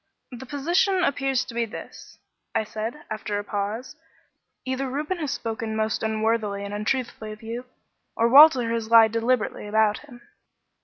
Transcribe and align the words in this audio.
"The 0.31 0.47
position 0.47 1.03
appears 1.03 1.45
to 1.45 1.53
be 1.53 1.63
this," 1.63 2.17
I 2.55 2.63
said, 2.63 3.03
after 3.11 3.37
a 3.37 3.43
pause, 3.43 3.95
"either 4.65 4.89
Reuben 4.89 5.19
has 5.19 5.29
spoken 5.29 5.75
most 5.75 6.01
unworthily 6.01 6.65
and 6.65 6.73
untruthfully 6.73 7.31
of 7.31 7.43
you, 7.43 7.65
or 8.15 8.27
Walter 8.27 8.71
has 8.73 8.89
lied 8.89 9.11
deliberately 9.11 9.67
about 9.67 9.99
him." 9.99 10.23